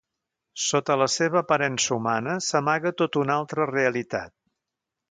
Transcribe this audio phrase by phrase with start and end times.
[0.67, 4.37] Sota la seva aparença humana s'amaga tota una altra realitat.